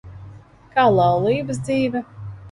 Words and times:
Kā 0.77 0.85
laulības 0.99 1.59
dzīve? 1.67 2.01